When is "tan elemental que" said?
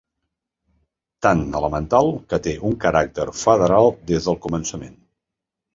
1.25-2.41